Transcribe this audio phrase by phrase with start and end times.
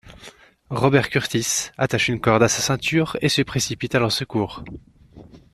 [0.71, 4.63] Robert Kurtis attache une corde à sa ceinture et se précipite à leur secours.